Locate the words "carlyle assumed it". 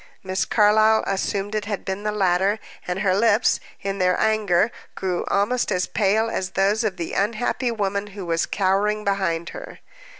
0.45-1.65